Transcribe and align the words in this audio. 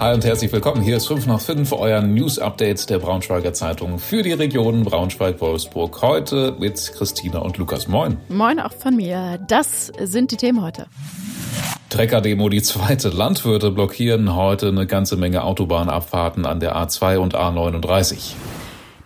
Hi 0.00 0.14
und 0.14 0.24
herzlich 0.24 0.52
willkommen. 0.52 0.80
Hier 0.80 0.96
ist 0.96 1.08
5 1.08 1.26
nach 1.26 1.40
5, 1.40 1.72
euer 1.72 2.00
News-Update 2.00 2.88
der 2.88 3.00
Braunschweiger 3.00 3.52
Zeitung 3.52 3.98
für 3.98 4.22
die 4.22 4.32
Region 4.32 4.84
Braunschweig-Wolfsburg. 4.84 6.00
Heute 6.02 6.54
mit 6.56 6.92
Christina 6.94 7.40
und 7.40 7.56
Lukas. 7.56 7.88
Moin. 7.88 8.16
Moin 8.28 8.60
auch 8.60 8.72
von 8.72 8.94
mir. 8.94 9.40
Das 9.48 9.90
sind 10.00 10.30
die 10.30 10.36
Themen 10.36 10.62
heute. 10.62 10.86
Trecker-Demo, 11.90 12.48
die 12.48 12.62
zweite. 12.62 13.08
Landwirte 13.08 13.72
blockieren 13.72 14.36
heute 14.36 14.68
eine 14.68 14.86
ganze 14.86 15.16
Menge 15.16 15.42
Autobahnabfahrten 15.42 16.46
an 16.46 16.60
der 16.60 16.76
A2 16.76 17.16
und 17.16 17.34
A39. 17.34 18.34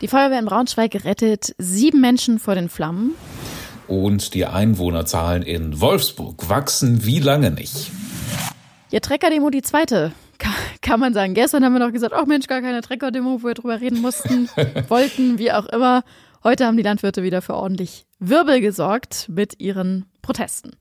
Die 0.03 0.09
Feuerwehr 0.09 0.41
in 0.41 0.45
Braunschweig 0.45 1.07
rettet 1.07 1.55
sieben 1.57 2.03
Menschen 2.03 2.39
vor 2.39 2.55
den 2.55 2.69
Flammen. 2.69 3.15
Und 3.89 4.35
die 4.35 4.45
Einwohnerzahlen 4.45 5.43
in 5.43 5.81
Wolfsburg 5.81 6.51
wachsen 6.51 7.07
wie 7.07 7.19
lange 7.19 7.51
nicht. 7.51 7.91
Ja, 8.91 9.01
Trecker-Demo, 9.01 9.49
die 9.49 9.63
zweite 9.63 10.13
kann 10.83 11.01
man 11.01 11.15
sagen. 11.15 11.35
Gestern 11.35 11.65
haben 11.65 11.73
wir 11.73 11.79
noch 11.79 11.93
gesagt, 11.93 12.13
ach 12.15 12.27
Mensch, 12.27 12.47
gar 12.47 12.61
keine 12.61 12.83
Trecker-Demo, 12.83 13.43
wo 13.43 13.47
wir 13.47 13.55
drüber 13.55 13.81
reden 13.81 14.03
mussten, 14.03 14.49
wollten, 14.89 15.39
wie 15.39 15.53
auch 15.53 15.67
immer. 15.67 16.03
Heute 16.45 16.67
haben 16.67 16.77
die 16.77 16.83
Landwirte 16.83 17.23
wieder 17.23 17.41
für 17.41 17.55
ordentlich 17.55 18.05
Wirbel 18.19 18.61
gesorgt 18.61 19.29
mit 19.29 19.61
ihren 19.61 20.07
Protesten. 20.23 20.73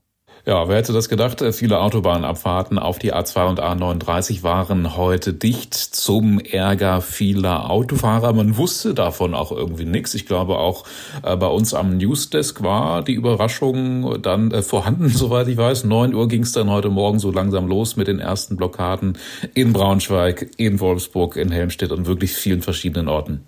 Ja, 0.44 0.68
wer 0.68 0.76
hätte 0.76 0.92
das 0.92 1.08
gedacht? 1.08 1.40
Äh, 1.40 1.52
viele 1.52 1.78
Autobahnabfahrten 1.78 2.76
auf 2.80 2.98
die 2.98 3.14
A2 3.14 3.48
und 3.48 3.60
A39 3.60 4.42
waren 4.42 4.96
heute 4.96 5.32
dicht 5.32 5.72
zum 5.72 6.40
Ärger 6.40 7.00
vieler 7.00 7.70
Autofahrer. 7.70 8.32
Man 8.32 8.56
wusste 8.56 8.92
davon 8.92 9.34
auch 9.34 9.52
irgendwie 9.52 9.84
nichts. 9.84 10.14
Ich 10.14 10.26
glaube 10.26 10.58
auch 10.58 10.84
äh, 11.22 11.36
bei 11.36 11.46
uns 11.46 11.74
am 11.74 11.96
Newsdesk 11.96 12.60
war 12.64 13.04
die 13.04 13.12
Überraschung 13.12 14.20
dann 14.20 14.50
äh, 14.50 14.62
vorhanden, 14.62 15.08
soweit 15.14 15.46
ich 15.46 15.56
weiß. 15.56 15.84
Neun 15.84 16.12
Uhr 16.12 16.26
ging 16.26 16.42
es 16.42 16.50
dann 16.50 16.68
heute 16.70 16.88
Morgen 16.88 17.20
so 17.20 17.30
langsam 17.30 17.68
los 17.68 17.94
mit 17.94 18.08
den 18.08 18.18
ersten 18.18 18.56
Blockaden 18.56 19.18
in 19.54 19.72
Braunschweig, 19.72 20.50
in 20.56 20.80
Wolfsburg, 20.80 21.36
in 21.36 21.52
Helmstedt 21.52 21.92
und 21.92 22.06
wirklich 22.06 22.32
vielen 22.32 22.62
verschiedenen 22.62 23.06
Orten. 23.06 23.46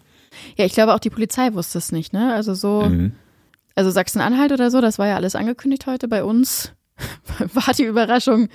Ja, 0.57 0.65
ich 0.65 0.75
glaube 0.75 0.95
auch 0.95 1.01
die 1.01 1.11
Polizei 1.11 1.55
wusste 1.55 1.79
es 1.79 1.91
nicht, 1.91 2.13
ne? 2.13 2.33
Also 2.35 2.55
so, 2.55 2.83
mhm. 2.83 3.15
also 3.75 3.91
Sachsen-Anhalt 3.91 4.53
oder 4.53 4.71
so, 4.71 4.81
das 4.81 5.01
war 5.01 5.09
ja 5.09 5.17
alles 5.17 5.35
angekündigt 5.35 5.89
heute 5.89 6.07
bei 6.07 6.23
uns 6.23 6.73
war 7.55 7.75
die 7.75 7.85
Überraschung 7.85 8.49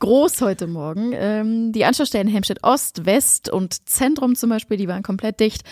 groß 0.00 0.40
heute 0.42 0.66
Morgen. 0.66 1.12
Ähm, 1.14 1.72
die 1.72 1.84
Anschlussstellen 1.84 2.28
Helmstedt 2.28 2.62
Ost, 2.62 3.06
West 3.06 3.48
und 3.48 3.88
Zentrum 3.88 4.34
zum 4.34 4.50
Beispiel, 4.50 4.76
die 4.76 4.88
waren 4.88 5.02
komplett 5.02 5.40
dicht. 5.40 5.62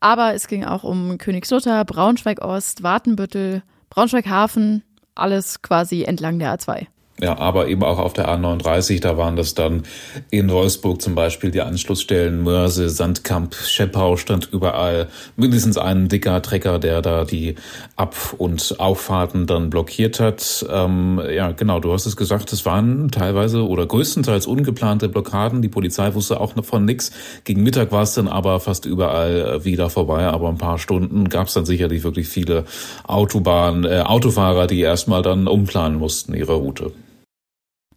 Aber 0.00 0.34
es 0.34 0.46
ging 0.46 0.64
auch 0.64 0.84
um 0.84 1.18
Königslutter, 1.18 1.84
Braunschweig 1.84 2.42
Ost, 2.42 2.82
Wartenbüttel, 2.82 3.62
Braunschweig 3.90 4.26
Hafen, 4.26 4.82
alles 5.14 5.62
quasi 5.62 6.04
entlang 6.04 6.38
der 6.38 6.58
A2. 6.58 6.86
Ja, 7.18 7.38
aber 7.38 7.68
eben 7.68 7.82
auch 7.82 7.98
auf 7.98 8.12
der 8.12 8.28
A39, 8.28 9.00
da 9.00 9.16
waren 9.16 9.36
das 9.36 9.54
dann 9.54 9.84
in 10.28 10.50
Wolfsburg 10.50 11.00
zum 11.00 11.14
Beispiel 11.14 11.50
die 11.50 11.62
Anschlussstellen 11.62 12.42
Mörse, 12.42 12.90
Sandkamp, 12.90 13.54
Scheppau 13.54 14.18
stand 14.18 14.52
überall 14.52 15.08
mindestens 15.34 15.78
ein 15.78 16.10
dicker 16.10 16.42
Trecker, 16.42 16.78
der 16.78 17.00
da 17.00 17.24
die 17.24 17.54
Ab- 17.96 18.34
und 18.36 18.76
Auffahrten 18.78 19.46
dann 19.46 19.70
blockiert 19.70 20.20
hat. 20.20 20.66
Ähm, 20.70 21.18
ja, 21.34 21.52
genau, 21.52 21.80
du 21.80 21.90
hast 21.94 22.04
es 22.04 22.18
gesagt, 22.18 22.52
es 22.52 22.66
waren 22.66 23.10
teilweise 23.10 23.66
oder 23.66 23.86
größtenteils 23.86 24.46
ungeplante 24.46 25.08
Blockaden. 25.08 25.62
Die 25.62 25.70
Polizei 25.70 26.12
wusste 26.12 26.38
auch 26.38 26.54
noch 26.54 26.66
von 26.66 26.84
nix. 26.84 27.12
Gegen 27.44 27.62
Mittag 27.62 27.92
war 27.92 28.02
es 28.02 28.12
dann 28.12 28.28
aber 28.28 28.60
fast 28.60 28.84
überall 28.84 29.64
wieder 29.64 29.88
vorbei, 29.88 30.26
aber 30.26 30.50
ein 30.50 30.58
paar 30.58 30.78
Stunden 30.78 31.30
gab 31.30 31.46
es 31.46 31.54
dann 31.54 31.64
sicherlich 31.64 32.04
wirklich 32.04 32.28
viele 32.28 32.66
Autobahn, 33.04 33.84
äh, 33.84 34.02
Autofahrer, 34.04 34.66
die 34.66 34.80
erstmal 34.80 35.22
dann 35.22 35.48
umplanen 35.48 35.98
mussten 35.98 36.34
ihre 36.34 36.52
Route. 36.52 36.92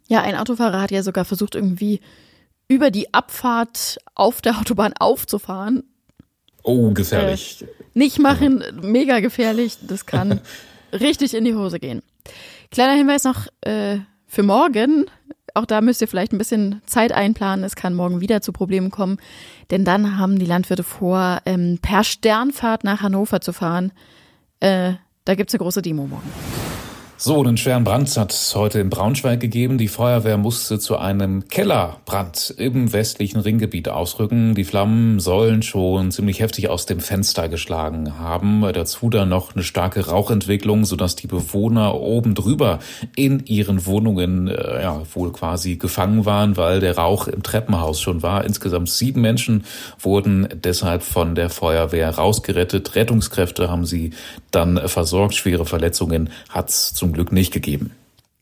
Ja, 0.09 0.21
ein 0.23 0.35
Autofahrer 0.35 0.81
hat 0.81 0.91
ja 0.91 1.03
sogar 1.03 1.23
versucht, 1.23 1.53
irgendwie 1.55 2.01
über 2.67 2.89
die 2.91 3.13
Abfahrt 3.13 3.99
auf 4.15 4.41
der 4.41 4.59
Autobahn 4.59 4.93
aufzufahren. 4.99 5.83
Oh, 6.63 6.91
gefährlich. 6.91 7.61
Äh, 7.61 7.67
nicht 7.93 8.19
machen, 8.19 8.63
mega 8.81 9.19
gefährlich. 9.19 9.77
Das 9.87 10.07
kann 10.07 10.41
richtig 10.91 11.35
in 11.35 11.45
die 11.45 11.53
Hose 11.53 11.79
gehen. 11.79 12.01
Kleiner 12.71 12.93
Hinweis 12.93 13.23
noch 13.23 13.47
äh, 13.61 13.99
für 14.25 14.43
morgen. 14.43 15.05
Auch 15.53 15.65
da 15.65 15.81
müsst 15.81 16.01
ihr 16.01 16.07
vielleicht 16.07 16.33
ein 16.33 16.37
bisschen 16.39 16.81
Zeit 16.87 17.11
einplanen. 17.11 17.63
Es 17.63 17.75
kann 17.75 17.93
morgen 17.93 18.19
wieder 18.19 18.41
zu 18.41 18.51
Problemen 18.51 18.89
kommen. 18.89 19.17
Denn 19.69 19.85
dann 19.85 20.17
haben 20.17 20.39
die 20.39 20.45
Landwirte 20.45 20.83
vor, 20.83 21.39
ähm, 21.45 21.77
per 21.81 22.03
Sternfahrt 22.03 22.83
nach 22.83 23.01
Hannover 23.01 23.41
zu 23.41 23.53
fahren. 23.53 23.91
Äh, 24.59 24.93
da 25.25 25.35
gibt's 25.35 25.53
eine 25.53 25.59
große 25.59 25.83
Demo 25.83 26.07
morgen. 26.07 26.68
So, 27.21 27.37
einen 27.37 27.57
schweren 27.57 27.83
Brand 27.83 28.15
hat 28.15 28.31
es 28.31 28.55
heute 28.55 28.79
in 28.79 28.89
Braunschweig 28.89 29.41
gegeben. 29.41 29.77
Die 29.77 29.89
Feuerwehr 29.89 30.37
musste 30.37 30.79
zu 30.79 30.97
einem 30.97 31.49
Kellerbrand 31.49 32.55
im 32.57 32.93
westlichen 32.93 33.41
Ringgebiet 33.41 33.89
ausrücken. 33.89 34.55
Die 34.55 34.63
Flammen 34.63 35.19
sollen 35.19 35.61
schon 35.61 36.11
ziemlich 36.11 36.39
heftig 36.39 36.69
aus 36.69 36.85
dem 36.85 37.01
Fenster 37.01 37.49
geschlagen 37.49 38.17
haben. 38.19 38.61
Dazu 38.71 39.09
dann 39.09 39.27
noch 39.27 39.53
eine 39.53 39.65
starke 39.65 40.07
Rauchentwicklung, 40.07 40.85
sodass 40.85 41.17
die 41.17 41.27
Bewohner 41.27 41.95
oben 41.95 42.35
drüber 42.35 42.79
in 43.17 43.45
ihren 43.45 43.85
Wohnungen 43.85 44.47
äh, 44.47 44.81
ja, 44.81 45.01
wohl 45.13 45.33
quasi 45.33 45.75
gefangen 45.75 46.25
waren, 46.25 46.55
weil 46.55 46.79
der 46.79 46.97
Rauch 46.97 47.27
im 47.27 47.43
Treppenhaus 47.43 47.99
schon 47.99 48.23
war. 48.23 48.45
Insgesamt 48.45 48.87
sieben 48.87 49.19
Menschen 49.19 49.65
wurden 49.99 50.47
deshalb 50.53 51.03
von 51.03 51.35
der 51.35 51.49
Feuerwehr 51.49 52.11
rausgerettet. 52.11 52.95
Rettungskräfte 52.95 53.69
haben 53.69 53.85
sie 53.85 54.11
dann 54.51 54.87
versorgt. 54.87 55.35
Schwere 55.35 55.65
Verletzungen 55.65 56.29
hat's 56.47 56.93
zum 56.93 57.08
zum 57.09 57.13
Glück 57.13 57.31
nicht 57.31 57.51
gegeben. 57.51 57.91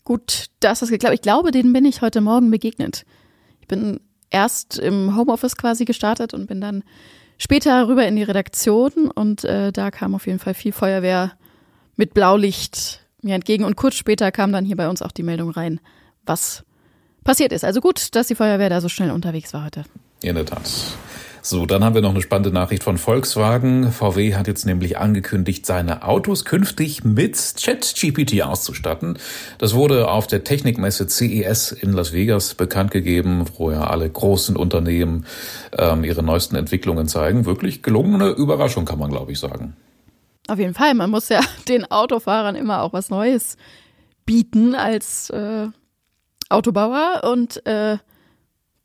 Gut, 0.04 0.48
dass 0.60 0.82
das 0.82 0.90
geklappt. 0.90 1.16
Ich 1.16 1.22
glaube, 1.22 1.52
denen 1.52 1.72
bin 1.72 1.86
ich 1.86 2.02
heute 2.02 2.22
Morgen 2.22 2.52
begegnet. 2.52 3.06
Ich 3.62 3.68
bin 3.68 4.00
erst 4.30 4.78
im 4.78 5.16
Homeoffice 5.16 5.56
quasi 5.56 5.86
gestartet 5.86 6.34
und 6.34 6.48
bin 6.48 6.60
dann 6.60 6.84
später 7.38 7.88
rüber 7.88 8.06
in 8.06 8.18
die 8.18 8.24
Redaktion 8.24 9.10
und 9.10 9.46
äh, 9.46 9.72
da 9.72 9.90
kam 9.92 10.16
auf 10.16 10.28
jeden 10.28 10.40
Fall 10.40 10.54
viel 10.54 10.74
Feuerwehr 10.74 11.32
mit 11.96 12.14
Blaulicht 12.14 13.02
mir 13.22 13.36
entgegen 13.36 13.64
und 13.64 13.76
kurz 13.76 13.96
später 13.96 14.32
kam 14.32 14.52
dann 14.52 14.66
hier 14.66 14.76
bei 14.76 14.90
uns 14.90 15.02
auch 15.02 15.12
die 15.12 15.24
Meldung 15.24 15.50
rein, 15.50 15.80
was 16.26 16.64
passiert 17.24 17.54
ist. 17.54 17.64
Also 17.64 17.80
gut, 17.80 18.16
dass 18.16 18.28
die 18.28 18.36
Feuerwehr 18.36 18.70
da 18.70 18.82
so 18.82 18.90
schnell 18.90 19.12
unterwegs 19.12 19.54
war 19.54 19.66
heute. 19.66 19.86
In 20.22 20.36
der 20.36 20.46
Tat. 20.46 20.70
So, 21.50 21.66
dann 21.66 21.82
haben 21.82 21.96
wir 21.96 22.02
noch 22.02 22.10
eine 22.10 22.22
spannende 22.22 22.52
Nachricht 22.52 22.84
von 22.84 22.98
Volkswagen. 22.98 23.94
VW 23.94 24.36
hat 24.36 24.48
jetzt 24.48 24.66
nämlich 24.66 24.98
angekündigt, 24.98 25.66
seine 25.66 26.04
Autos 26.04 26.44
künftig 26.44 27.06
mit 27.06 27.38
ChatGPT 27.58 28.42
auszustatten. 28.42 29.18
Das 29.58 29.74
wurde 29.74 30.12
auf 30.12 30.28
der 30.28 30.44
Technikmesse 30.44 31.08
CES 31.08 31.72
in 31.72 31.94
Las 31.94 32.12
Vegas 32.12 32.54
bekannt 32.54 32.92
gegeben, 32.92 33.46
wo 33.56 33.72
ja 33.72 33.86
alle 33.86 34.10
großen 34.10 34.58
Unternehmen 34.58 35.26
ähm, 35.72 36.04
ihre 36.04 36.22
neuesten 36.22 36.58
Entwicklungen 36.58 37.08
zeigen. 37.08 37.46
Wirklich 37.46 37.82
gelungene 37.82 38.28
Überraschung, 38.32 38.84
kann 38.84 39.00
man, 39.00 39.10
glaube 39.10 39.32
ich, 39.32 39.40
sagen. 39.40 39.78
Auf 40.50 40.60
jeden 40.60 40.74
Fall. 40.74 40.96
Man 40.96 41.10
muss 41.10 41.30
ja 41.30 41.40
den 41.70 41.90
Autofahrern 41.90 42.58
immer 42.58 42.82
auch 42.82 42.92
was 42.92 43.10
Neues 43.10 43.56
bieten 44.26 44.76
als 44.76 45.30
äh, 45.30 45.70
Autobauer 46.50 47.22
und 47.24 47.66
äh, 47.66 48.00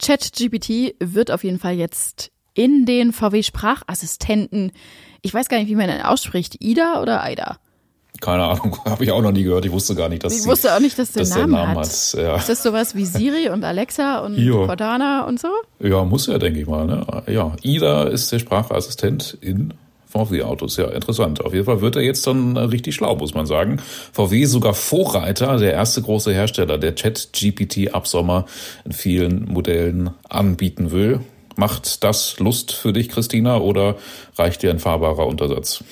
ChatGPT 0.01 0.95
wird 1.01 1.33
auf 1.33 1.43
jeden 1.43 1.59
Fall 1.59 1.75
jetzt 1.75 2.31
in 2.55 2.87
den 2.87 3.13
VW-Sprachassistenten. 3.13 4.73
Ich 5.23 5.33
weiß 5.33 5.49
gar 5.49 5.59
nicht, 5.59 5.69
wie 5.69 5.75
man 5.77 5.89
den 5.89 6.03
ausspricht. 6.03 6.57
Ida 6.61 7.01
oder 7.01 7.23
Aida? 7.23 7.59
Keine 8.21 8.45
Ahnung, 8.45 8.77
habe 8.85 9.05
ich 9.05 9.11
auch 9.11 9.23
noch 9.23 9.33
nie 9.33 9.43
gehört. 9.43 9.65
Ich 9.65 9.73
wusste 9.73 9.95
gar 9.95 10.09
nicht, 10.09 10.23
dass 10.23 10.39
Ich 10.39 10.47
wusste 10.47 10.75
auch 10.75 10.81
nicht, 10.81 10.99
dass 10.99 11.13
der, 11.13 11.23
dass 11.23 11.31
Namen, 11.31 11.53
der 11.53 11.61
Namen 11.65 11.79
hat. 11.79 11.87
hat. 11.87 12.15
Ja. 12.15 12.37
Ist 12.37 12.49
das 12.49 12.63
sowas 12.63 12.95
wie 12.95 13.05
Siri 13.05 13.49
und 13.49 13.65
Alexa 13.65 14.21
und 14.21 14.37
jo. 14.37 14.67
Cortana 14.67 15.25
und 15.27 15.41
so? 15.41 15.49
Ja, 15.81 16.05
muss 16.05 16.27
ja, 16.27 16.39
denke 16.39 16.61
ich 16.61 16.67
mal. 16.67 16.87
Ne? 16.87 17.05
Ja, 17.27 17.57
Ida 17.63 18.05
ist 18.05 18.31
der 18.31 18.39
Sprachassistent 18.39 19.37
in 19.41 19.75
VW-Autos. 20.13 20.77
Ja, 20.77 20.89
interessant. 20.89 21.45
Auf 21.45 21.55
jeden 21.55 21.65
Fall 21.65 21.81
wird 21.81 21.97
er 21.97 22.03
jetzt 22.03 22.27
dann 22.27 22.57
richtig 22.57 22.95
schlau, 22.95 23.17
muss 23.17 23.35
man 23.35 23.47
sagen. 23.47 23.81
VW 24.13 24.45
sogar 24.45 24.75
Vorreiter, 24.75 25.57
der 25.57 25.73
erste 25.73 26.03
große 26.03 26.33
Hersteller, 26.33 26.79
der 26.79 26.95
Chat-GPT 26.95 27.95
ab 27.95 28.07
Sommer 28.07 28.45
in 28.85 28.93
vielen 28.93 29.47
Modellen 29.51 30.11
anbieten 30.29 30.91
will. 30.91 31.21
Macht 31.57 32.03
das 32.05 32.39
Lust 32.39 32.73
für 32.73 32.93
dich, 32.93 33.09
Christina, 33.09 33.59
oder 33.59 33.97
reicht 34.37 34.63
dir 34.63 34.71
ein 34.71 34.79
fahrbarer 34.79 35.27
Untersatz? 35.27 35.85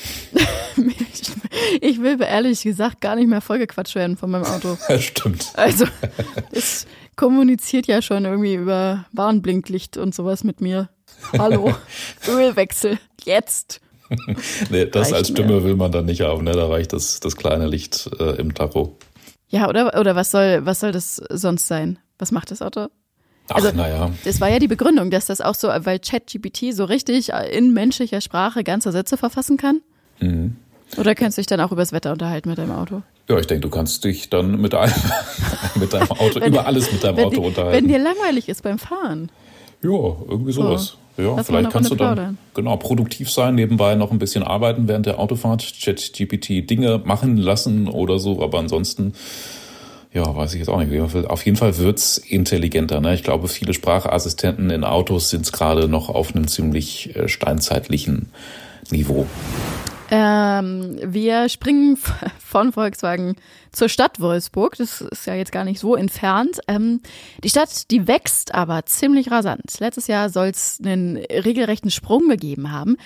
ich 1.81 2.01
will 2.01 2.21
ehrlich 2.21 2.63
gesagt 2.63 3.01
gar 3.01 3.17
nicht 3.17 3.29
mehr 3.29 3.41
vollgequatscht 3.41 3.95
werden 3.95 4.17
von 4.17 4.31
meinem 4.31 4.45
Auto. 4.45 4.77
Stimmt. 4.99 5.47
Also, 5.55 5.87
es 6.53 6.87
kommuniziert 7.17 7.87
ja 7.87 8.03
schon 8.03 8.25
irgendwie 8.25 8.55
über 8.55 9.07
Warnblinklicht 9.13 9.97
und 9.97 10.15
sowas 10.15 10.45
mit 10.45 10.61
mir. 10.61 10.89
Hallo, 11.37 11.75
Ölwechsel, 12.29 12.99
jetzt. 13.25 13.81
nee, 14.71 14.87
das 14.87 15.09
reicht 15.09 15.15
als 15.15 15.29
Stimme 15.29 15.55
mehr. 15.55 15.65
will 15.65 15.77
man 15.77 15.93
dann 15.93 16.07
nicht 16.07 16.23
haben, 16.23 16.45
ne? 16.45 16.53
Da 16.53 16.69
reicht 16.69 16.93
das, 16.93 17.21
das 17.21 17.37
kleine 17.37 17.67
Licht 17.67 18.11
äh, 18.19 18.37
im 18.41 18.55
Tacho. 18.55 18.97
Ja, 19.49 19.69
oder, 19.69 19.99
oder 19.99 20.17
was 20.17 20.31
soll, 20.31 20.65
was 20.65 20.81
soll 20.81 20.93
das 20.93 21.17
sonst 21.17 21.67
sein? 21.67 21.99
Was 22.19 22.33
macht 22.33 22.51
das 22.51 22.63
Auto? 22.63 22.89
Also, 23.51 23.69
Ach, 23.69 23.75
naja. 23.75 24.11
Das 24.25 24.41
war 24.41 24.49
ja 24.49 24.59
die 24.59 24.69
Begründung, 24.69 25.11
dass 25.11 25.27
das 25.27 25.41
auch 25.41 25.55
so, 25.55 25.69
weil 25.69 25.99
ChatGPT 25.99 26.73
so 26.73 26.85
richtig 26.85 27.31
in 27.51 27.73
menschlicher 27.73 28.21
Sprache 28.21 28.65
ganze 28.65 28.93
Sätze 28.93 29.17
verfassen 29.17 29.57
kann. 29.57 29.81
Mhm. 30.21 30.57
Oder 30.97 31.15
kannst 31.15 31.39
du 31.39 31.41
dich 31.41 31.47
dann 31.47 31.61
auch 31.61 31.73
übers 31.73 31.93
Wetter 31.93 32.13
unterhalten 32.13 32.49
mit 32.49 32.59
deinem 32.59 32.73
Auto? 32.73 33.03
Ja, 33.29 33.39
ich 33.39 33.47
denke, 33.47 33.63
du 33.63 33.71
kannst 33.71 34.05
dich 34.05 34.29
dann 34.29 34.61
mit, 34.61 34.75
einem, 34.75 34.93
mit 35.77 35.93
deinem 35.93 36.11
Auto, 36.11 36.41
wenn, 36.41 36.53
über 36.53 36.67
alles 36.67 36.91
mit 36.91 37.05
deinem 37.05 37.19
Auto 37.19 37.31
die, 37.31 37.39
unterhalten. 37.39 37.77
Wenn 37.77 37.89
dir 37.89 37.99
langweilig 37.99 38.49
ist 38.49 38.63
beim 38.63 38.79
Fahren. 38.79 39.31
Ja, 39.83 39.91
irgendwie 39.91 40.53
sowas. 40.53 40.97
So. 41.17 41.23
Ja, 41.23 41.43
vielleicht 41.43 41.71
kannst 41.71 41.91
du 41.91 41.97
dann 41.97 42.15
plaudern. 42.15 42.39
genau 42.55 42.77
produktiv 42.77 43.31
sein, 43.31 43.55
nebenbei 43.55 43.95
noch 43.95 44.11
ein 44.11 44.19
bisschen 44.19 44.43
arbeiten 44.43 44.89
während 44.89 45.07
der 45.07 45.19
Autofahrt, 45.19 45.75
ChatGPT 45.81 46.69
Dinge 46.69 47.03
machen 47.05 47.37
lassen 47.37 47.89
oder 47.89 48.19
so, 48.19 48.43
aber 48.43 48.59
ansonsten 48.59 49.15
ja, 50.13 50.35
weiß 50.35 50.55
ich 50.55 50.59
jetzt 50.59 50.69
auch 50.69 50.83
nicht. 50.83 51.27
Auf 51.27 51.45
jeden 51.45 51.57
Fall 51.57 51.77
wird's 51.79 52.19
intelligenter. 52.19 53.01
Ne? 53.01 53.15
Ich 53.15 53.23
glaube, 53.23 53.47
viele 53.49 53.75
Sprachassistenten 53.75 54.71
in 54.71 54.85
Autos 54.85 55.31
sind 55.31 55.51
gerade 55.53 55.89
noch 55.89 56.09
auf 56.09 56.35
einem 56.35 56.49
ziemlich 56.49 57.15
äh, 57.15 57.29
steinzeitlichen 57.29 58.31
Niveau. 58.91 59.27
Ähm, 60.11 60.99
wir 61.05 61.49
springen 61.49 61.97
von 62.39 62.73
Volkswagen 62.73 63.37
zur 63.71 63.89
Stadt 63.89 64.19
Wolfsburg. 64.19 64.77
Das 64.77 65.01
ist 65.01 65.27
ja 65.27 65.35
jetzt 65.35 65.53
gar 65.53 65.65
nicht 65.65 65.79
so 65.79 65.95
entfernt. 65.95 66.59
Ähm, 66.67 67.01
die 67.45 67.51
Stadt, 67.51 67.89
die 67.93 68.09
wächst 68.09 68.53
aber 68.53 68.85
ziemlich 68.87 69.31
rasant. 69.31 69.79
Letztes 69.79 70.09
Jahr 70.09 70.29
soll 70.29 70.49
es 70.49 70.81
einen 70.85 71.19
regelrechten 71.19 71.93
Sprung 71.93 72.29
gegeben 72.29 72.73
haben. 72.73 72.97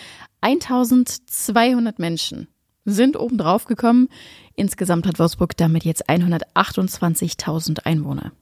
1200 0.41 1.99
Menschen 1.99 2.49
sind 2.85 3.19
oben 3.19 3.39
drauf 3.39 3.65
gekommen. 3.65 4.09
Insgesamt 4.55 5.07
hat 5.07 5.19
Wolfsburg 5.19 5.57
damit 5.57 5.85
jetzt 5.85 6.09
128.000 6.09 7.85
Einwohner. 7.85 8.33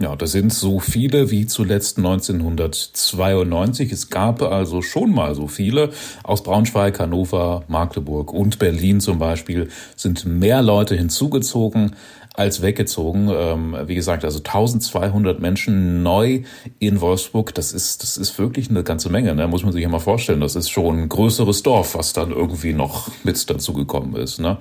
Ja, 0.00 0.16
das 0.16 0.32
sind 0.32 0.50
so 0.50 0.80
viele 0.80 1.30
wie 1.30 1.46
zuletzt 1.46 1.98
1992. 1.98 3.92
Es 3.92 4.08
gab 4.08 4.40
also 4.40 4.80
schon 4.80 5.12
mal 5.12 5.34
so 5.34 5.46
viele. 5.46 5.90
Aus 6.22 6.42
Braunschweig, 6.42 6.98
Hannover, 6.98 7.64
Magdeburg 7.68 8.32
und 8.32 8.58
Berlin 8.58 9.00
zum 9.00 9.18
Beispiel 9.18 9.68
sind 9.96 10.24
mehr 10.24 10.62
Leute 10.62 10.96
hinzugezogen 10.96 11.96
als 12.40 12.62
weggezogen. 12.62 13.28
Ähm, 13.32 13.76
wie 13.86 13.94
gesagt, 13.94 14.24
also 14.24 14.38
1200 14.38 15.40
Menschen 15.40 16.02
neu 16.02 16.42
in 16.78 17.00
Wolfsburg. 17.00 17.54
Das 17.54 17.72
ist, 17.72 18.02
das 18.02 18.16
ist 18.16 18.38
wirklich 18.38 18.70
eine 18.70 18.82
ganze 18.82 19.10
Menge. 19.10 19.34
Ne? 19.34 19.46
Muss 19.46 19.62
man 19.62 19.72
sich 19.72 19.82
ja 19.82 19.88
mal 19.88 19.98
vorstellen. 19.98 20.40
Das 20.40 20.56
ist 20.56 20.70
schon 20.70 21.02
ein 21.02 21.08
größeres 21.08 21.62
Dorf, 21.62 21.94
was 21.94 22.14
dann 22.14 22.30
irgendwie 22.32 22.72
noch 22.72 23.10
mit 23.24 23.48
dazugekommen 23.48 24.16
ist. 24.16 24.40
Ne? 24.40 24.56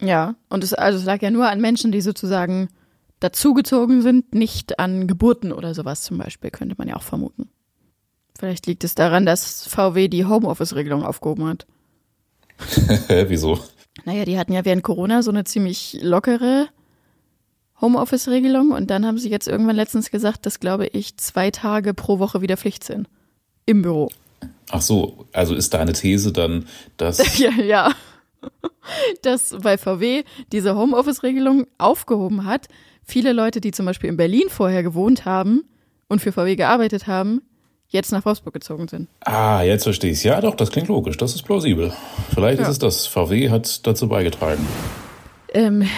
Ja, 0.00 0.36
und 0.48 0.62
es, 0.62 0.72
also 0.72 0.98
es 0.98 1.04
lag 1.04 1.20
ja 1.20 1.30
nur 1.30 1.50
an 1.50 1.60
Menschen, 1.60 1.90
die 1.90 2.00
sozusagen 2.00 2.68
dazugezogen 3.18 4.00
sind, 4.00 4.32
nicht 4.32 4.78
an 4.78 5.08
Geburten 5.08 5.52
oder 5.52 5.74
sowas 5.74 6.02
zum 6.02 6.18
Beispiel, 6.18 6.50
könnte 6.50 6.76
man 6.78 6.86
ja 6.86 6.94
auch 6.94 7.02
vermuten. 7.02 7.48
Vielleicht 8.38 8.68
liegt 8.68 8.84
es 8.84 8.94
daran, 8.94 9.26
dass 9.26 9.66
VW 9.66 10.06
die 10.06 10.24
Homeoffice-Regelung 10.24 11.04
aufgehoben 11.04 11.48
hat. 11.48 11.66
Wieso? 13.26 13.58
Naja, 14.04 14.24
die 14.24 14.38
hatten 14.38 14.52
ja 14.52 14.64
während 14.64 14.82
Corona 14.82 15.22
so 15.22 15.30
eine 15.30 15.44
ziemlich 15.44 15.98
lockere 16.00 16.68
Homeoffice-Regelung 17.80 18.72
und 18.72 18.90
dann 18.90 19.06
haben 19.06 19.18
sie 19.18 19.30
jetzt 19.30 19.48
irgendwann 19.48 19.76
letztens 19.76 20.10
gesagt, 20.10 20.46
dass, 20.46 20.60
glaube 20.60 20.86
ich, 20.86 21.16
zwei 21.16 21.50
Tage 21.50 21.94
pro 21.94 22.18
Woche 22.18 22.40
wieder 22.40 22.56
Pflicht 22.56 22.84
sind. 22.84 23.08
Im 23.66 23.82
Büro. 23.82 24.08
Ach 24.70 24.82
so, 24.82 25.26
also 25.32 25.54
ist 25.54 25.74
deine 25.74 25.92
These 25.92 26.32
dann, 26.32 26.66
dass. 26.96 27.38
ja, 27.38 27.50
ja. 27.50 27.92
Dass 29.22 29.54
bei 29.62 29.76
VW 29.76 30.24
diese 30.52 30.76
Homeoffice-Regelung 30.76 31.66
aufgehoben 31.76 32.44
hat. 32.44 32.68
Viele 33.02 33.32
Leute, 33.32 33.60
die 33.60 33.72
zum 33.72 33.86
Beispiel 33.86 34.10
in 34.10 34.16
Berlin 34.16 34.48
vorher 34.48 34.82
gewohnt 34.82 35.24
haben 35.24 35.64
und 36.08 36.20
für 36.20 36.32
VW 36.32 36.56
gearbeitet 36.56 37.06
haben, 37.06 37.42
jetzt 37.88 38.12
nach 38.12 38.24
Wolfsburg 38.24 38.54
gezogen 38.54 38.88
sind. 38.88 39.08
Ah, 39.20 39.62
jetzt 39.62 39.84
verstehe 39.84 40.12
ich 40.12 40.22
Ja, 40.24 40.40
doch, 40.40 40.54
das 40.54 40.70
klingt 40.70 40.88
logisch. 40.88 41.16
Das 41.16 41.34
ist 41.34 41.42
plausibel. 41.42 41.92
Vielleicht 42.34 42.60
ja. 42.60 42.66
ist 42.66 42.72
es 42.72 42.78
das. 42.78 43.06
VW 43.06 43.50
hat 43.50 43.86
dazu 43.86 44.08
beigetragen. 44.08 44.66
Ähm, 45.52 45.88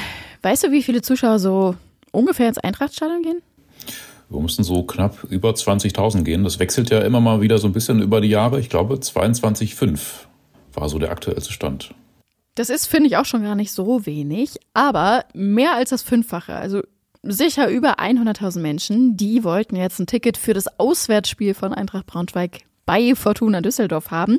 weißt 0.42 0.64
du, 0.64 0.72
wie 0.72 0.82
viele 0.82 1.02
Zuschauer 1.02 1.38
so 1.38 1.75
ungefähr 2.12 2.48
ins 2.48 2.58
Eintrachtstadion 2.58 3.22
gehen? 3.22 3.42
Wir 4.28 4.40
müssen 4.40 4.62
so 4.62 4.84
knapp 4.84 5.25
über 5.25 5.50
20.000 5.50 6.22
gehen. 6.22 6.44
Das 6.44 6.60
wechselt 6.60 6.90
ja 6.90 7.00
immer 7.00 7.20
mal 7.20 7.40
wieder 7.40 7.58
so 7.58 7.66
ein 7.66 7.72
bisschen 7.72 8.00
über 8.00 8.20
die 8.20 8.28
Jahre. 8.28 8.60
Ich 8.60 8.69
glaube, 8.69 8.94
22,5 8.94 9.98
war 10.72 10.88
so 10.88 11.00
der 11.00 11.10
aktuellste 11.10 11.52
Stand. 11.52 11.92
Das 12.54 12.70
ist, 12.70 12.87
finde 12.87 13.08
ich, 13.08 13.16
auch 13.16 13.25
schon 13.25 13.42
gar 13.42 13.56
nicht 13.56 13.72
so 13.72 14.06
wenig, 14.06 14.58
aber 14.75 15.25
mehr 15.34 15.75
als 15.75 15.90
das 15.90 16.02
Fünffache. 16.02 16.54
Also 16.54 16.82
sicher 17.31 17.69
über 17.69 17.99
100.000 17.99 18.61
Menschen, 18.61 19.17
die 19.17 19.44
wollten 19.44 19.77
jetzt 19.77 19.99
ein 19.99 20.06
Ticket 20.06 20.37
für 20.37 20.55
das 20.55 20.79
Auswärtsspiel 20.79 21.55
von 21.55 21.73
Eintracht 21.73 22.06
Braunschweig 22.06 22.61
bei 22.87 23.15
Fortuna 23.15 23.61
Düsseldorf 23.61 24.11
haben. 24.11 24.38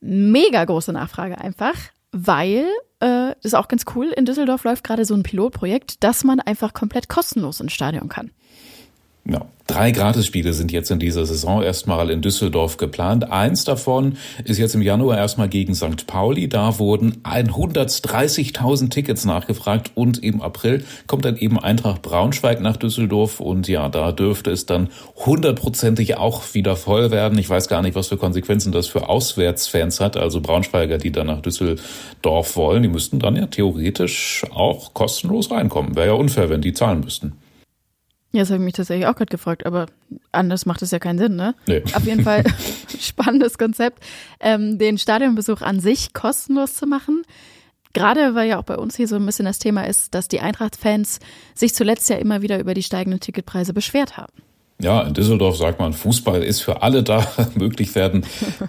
Mega 0.00 0.64
große 0.64 0.92
Nachfrage 0.92 1.38
einfach, 1.38 1.74
weil 2.12 2.66
äh, 3.00 3.34
das 3.36 3.44
ist 3.44 3.54
auch 3.54 3.68
ganz 3.68 3.84
cool. 3.94 4.08
In 4.08 4.24
Düsseldorf 4.24 4.64
läuft 4.64 4.84
gerade 4.84 5.04
so 5.04 5.14
ein 5.14 5.22
Pilotprojekt, 5.22 6.02
dass 6.02 6.24
man 6.24 6.40
einfach 6.40 6.72
komplett 6.72 7.08
kostenlos 7.08 7.60
ins 7.60 7.72
Stadion 7.72 8.08
kann. 8.08 8.30
Ja, 9.32 9.46
drei 9.68 9.92
Gratisspiele 9.92 10.52
sind 10.52 10.72
jetzt 10.72 10.90
in 10.90 10.98
dieser 10.98 11.24
Saison 11.24 11.62
erstmal 11.62 12.10
in 12.10 12.20
Düsseldorf 12.20 12.78
geplant. 12.78 13.30
Eins 13.30 13.62
davon 13.62 14.16
ist 14.42 14.58
jetzt 14.58 14.74
im 14.74 14.82
Januar 14.82 15.18
erstmal 15.18 15.48
gegen 15.48 15.76
St. 15.76 16.08
Pauli. 16.08 16.48
Da 16.48 16.80
wurden 16.80 17.22
130.000 17.22 18.90
Tickets 18.90 19.24
nachgefragt 19.24 19.92
und 19.94 20.20
im 20.20 20.40
April 20.40 20.82
kommt 21.06 21.24
dann 21.24 21.36
eben 21.36 21.60
Eintracht 21.60 22.02
Braunschweig 22.02 22.60
nach 22.60 22.76
Düsseldorf 22.76 23.38
und 23.38 23.68
ja, 23.68 23.88
da 23.88 24.10
dürfte 24.10 24.50
es 24.50 24.66
dann 24.66 24.88
hundertprozentig 25.14 26.16
auch 26.16 26.42
wieder 26.52 26.74
voll 26.74 27.12
werden. 27.12 27.38
Ich 27.38 27.48
weiß 27.48 27.68
gar 27.68 27.82
nicht, 27.82 27.94
was 27.94 28.08
für 28.08 28.16
Konsequenzen 28.16 28.72
das 28.72 28.88
für 28.88 29.08
Auswärtsfans 29.08 30.00
hat, 30.00 30.16
also 30.16 30.40
Braunschweiger, 30.40 30.98
die 30.98 31.12
dann 31.12 31.28
nach 31.28 31.40
Düsseldorf 31.40 32.56
wollen. 32.56 32.82
Die 32.82 32.88
müssten 32.88 33.20
dann 33.20 33.36
ja 33.36 33.46
theoretisch 33.46 34.44
auch 34.52 34.92
kostenlos 34.92 35.52
reinkommen. 35.52 35.94
Wäre 35.94 36.08
ja 36.08 36.12
unfair, 36.14 36.50
wenn 36.50 36.62
die 36.62 36.72
zahlen 36.72 36.98
müssten. 36.98 37.39
Ja, 38.32 38.40
das 38.40 38.50
habe 38.50 38.62
ich 38.62 38.64
mich 38.64 38.74
tatsächlich 38.74 39.06
auch 39.06 39.16
gerade 39.16 39.30
gefragt, 39.30 39.66
aber 39.66 39.86
anders 40.30 40.64
macht 40.64 40.82
es 40.82 40.92
ja 40.92 41.00
keinen 41.00 41.18
Sinn, 41.18 41.34
ne? 41.34 41.54
Nee. 41.66 41.82
Auf 41.94 42.04
jeden 42.04 42.22
Fall 42.22 42.44
spannendes 43.00 43.58
Konzept, 43.58 44.04
ähm, 44.38 44.78
den 44.78 44.98
Stadionbesuch 44.98 45.62
an 45.62 45.80
sich 45.80 46.12
kostenlos 46.12 46.74
zu 46.76 46.86
machen. 46.86 47.22
Gerade 47.92 48.36
weil 48.36 48.48
ja 48.48 48.60
auch 48.60 48.64
bei 48.64 48.76
uns 48.76 48.96
hier 48.96 49.08
so 49.08 49.16
ein 49.16 49.26
bisschen 49.26 49.46
das 49.46 49.58
Thema 49.58 49.84
ist, 49.84 50.14
dass 50.14 50.28
die 50.28 50.38
Eintracht-Fans 50.38 51.18
sich 51.56 51.74
zuletzt 51.74 52.08
ja 52.08 52.16
immer 52.16 52.40
wieder 52.40 52.60
über 52.60 52.72
die 52.74 52.84
steigenden 52.84 53.18
Ticketpreise 53.18 53.72
beschwert 53.72 54.16
haben. 54.16 54.32
Ja, 54.80 55.02
in 55.02 55.12
Düsseldorf 55.12 55.56
sagt 55.56 55.78
man, 55.78 55.92
Fußball 55.92 56.42
ist 56.42 56.60
für 56.60 56.82
alle 56.82 57.02
da. 57.02 57.26
Möglich 57.54 57.94
werden 57.94 58.24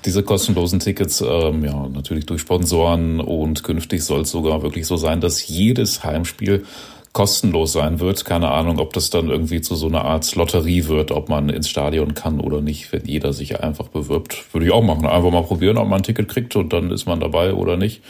diese 0.05 0.23
kostenlosen 0.23 0.79
Tickets, 0.79 1.21
ähm, 1.21 1.63
ja, 1.63 1.87
natürlich 1.87 2.25
durch 2.25 2.41
Sponsoren 2.41 3.19
und 3.19 3.63
künftig 3.63 4.03
soll 4.03 4.21
es 4.21 4.31
sogar 4.31 4.63
wirklich 4.63 4.87
so 4.87 4.97
sein, 4.97 5.21
dass 5.21 5.47
jedes 5.47 6.03
Heimspiel 6.03 6.65
kostenlos 7.13 7.73
sein 7.73 7.99
wird. 7.99 8.25
Keine 8.25 8.49
Ahnung, 8.49 8.79
ob 8.79 8.93
das 8.93 9.09
dann 9.09 9.29
irgendwie 9.29 9.61
zu 9.61 9.75
so 9.75 9.87
einer 9.87 10.05
Art 10.05 10.33
Lotterie 10.35 10.87
wird, 10.87 11.11
ob 11.11 11.29
man 11.29 11.49
ins 11.49 11.69
Stadion 11.69 12.13
kann 12.13 12.39
oder 12.39 12.61
nicht, 12.61 12.91
wenn 12.93 13.05
jeder 13.05 13.33
sich 13.33 13.61
einfach 13.61 13.89
bewirbt. 13.89 14.53
Würde 14.53 14.65
ich 14.65 14.71
auch 14.71 14.83
machen. 14.83 15.05
Einfach 15.05 15.31
mal 15.31 15.43
probieren, 15.43 15.77
ob 15.77 15.87
man 15.87 15.99
ein 15.99 16.03
Ticket 16.03 16.29
kriegt 16.29 16.55
und 16.55 16.71
dann 16.71 16.91
ist 16.91 17.05
man 17.05 17.19
dabei 17.19 17.53
oder 17.53 17.77
nicht. 17.77 18.01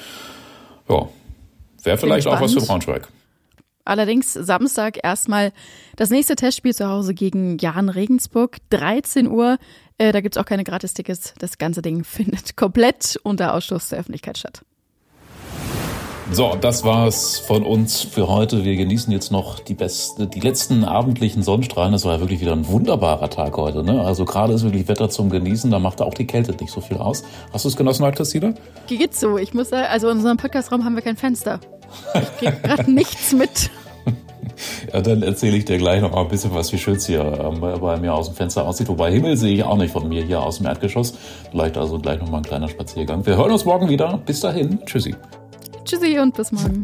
Ja, 0.88 1.08
wäre 1.84 1.98
vielleicht 1.98 2.27
auch 2.27 2.39
was 2.39 2.53
für 2.53 2.62
Braunschweig. 2.62 3.08
Allerdings 3.84 4.34
Samstag 4.34 5.00
erstmal 5.03 5.51
das 5.96 6.12
nächste 6.12 6.36
Testspiel 6.36 6.74
zu 6.74 6.88
Hause 6.88 7.13
gegen 7.13 7.58
Jan 7.58 7.89
Regensburg, 7.89 8.58
13 8.70 9.27
Uhr. 9.27 9.58
Äh, 9.98 10.12
da 10.12 10.22
gibt's 10.22 10.38
auch 10.38 10.46
keine 10.46 10.63
Gratistickets. 10.63 11.34
Das 11.39 11.58
ganze 11.58 11.81
Ding 11.81 12.03
findet 12.05 12.55
komplett 12.55 13.20
unter 13.24 13.53
Ausschluss 13.53 13.89
der 13.89 14.00
Öffentlichkeit 14.00 14.38
statt. 14.38 14.63
So, 16.33 16.55
das 16.59 16.85
war's 16.85 17.39
von 17.39 17.63
uns 17.63 18.03
für 18.03 18.29
heute. 18.29 18.63
Wir 18.63 18.77
genießen 18.77 19.11
jetzt 19.11 19.33
noch 19.33 19.59
die 19.59 19.73
beste, 19.73 20.27
die 20.27 20.39
letzten 20.39 20.85
abendlichen 20.85 21.43
Sonnenstrahlen. 21.43 21.91
Das 21.91 22.05
war 22.05 22.13
ja 22.13 22.19
wirklich 22.21 22.39
wieder 22.39 22.53
ein 22.53 22.65
wunderbarer 22.69 23.29
Tag 23.29 23.57
heute. 23.57 23.83
Ne? 23.83 24.00
Also 24.00 24.23
gerade 24.23 24.53
ist 24.53 24.63
wirklich 24.63 24.88
Wetter 24.88 25.09
zum 25.09 25.29
Genießen. 25.29 25.69
Da 25.69 25.79
macht 25.79 26.01
auch 26.01 26.13
die 26.13 26.25
Kälte 26.25 26.53
nicht 26.53 26.71
so 26.71 26.79
viel 26.79 26.95
aus. 26.95 27.23
Hast 27.51 27.65
du 27.65 27.69
es 27.69 27.75
genossen, 27.75 28.09
Christina? 28.13 28.53
Geht's 28.88 29.19
so. 29.19 29.38
Ich 29.38 29.53
muss 29.53 29.69
sagen, 29.71 29.88
also 29.91 30.09
in 30.09 30.17
unserem 30.19 30.38
Podcastraum 30.38 30.85
haben 30.85 30.95
wir 30.95 31.01
kein 31.01 31.17
Fenster. 31.17 31.59
Ich 32.13 32.38
krieg 32.38 32.63
gerade 32.63 32.89
nichts 32.93 33.33
mit. 33.33 33.69
Ja, 34.93 35.01
dann 35.01 35.23
erzähle 35.23 35.57
ich 35.57 35.65
dir 35.65 35.79
gleich 35.79 36.01
noch 36.01 36.11
mal 36.11 36.21
ein 36.21 36.29
bisschen 36.29 36.53
was, 36.53 36.71
wie 36.71 36.77
schön 36.77 36.95
es 36.95 37.07
hier 37.07 37.23
ähm, 37.23 37.59
bei 37.59 37.97
mir 37.97 38.13
aus 38.13 38.27
dem 38.27 38.35
Fenster 38.35 38.65
aussieht. 38.65 38.88
Wobei 38.88 39.11
Himmel 39.11 39.35
sehe 39.35 39.53
ich 39.53 39.63
auch 39.65 39.77
nicht 39.77 39.91
von 39.91 40.07
mir 40.07 40.23
hier 40.23 40.41
aus 40.41 40.59
dem 40.59 40.67
Erdgeschoss. 40.67 41.13
Vielleicht 41.51 41.77
also 41.77 42.00
gleich 42.00 42.21
noch 42.21 42.29
mal 42.29 42.38
ein 42.38 42.43
kleiner 42.43 42.69
Spaziergang. 42.69 43.25
Wir 43.25 43.35
hören 43.35 43.51
uns 43.51 43.65
morgen 43.65 43.89
wieder. 43.89 44.17
Bis 44.25 44.39
dahin. 44.39 44.79
Tschüssi. 44.85 45.13
Tschüssi 45.85 46.19
und 46.19 46.35
bis 46.35 46.51
morgen. 46.51 46.83